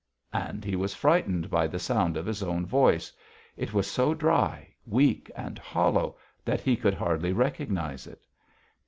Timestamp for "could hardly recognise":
6.75-8.07